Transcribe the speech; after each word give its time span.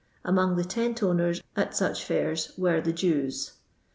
Among 0.25 0.55
the 0.55 0.63
tentowners 0.63 1.43
at 1.55 1.75
such 1.75 2.03
fiurs 2.03 2.57
were 2.57 2.81
the 2.81 2.91
Jews. 2.91 3.51